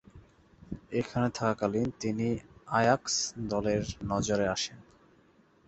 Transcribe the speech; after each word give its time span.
এখানে 0.91 1.27
থাকাকালীন 1.31 1.87
তিনি 1.99 2.27
আয়াক্স 2.71 3.15
দলের 3.49 3.81
নজরে 4.03 4.45
আসেন। 4.47 4.79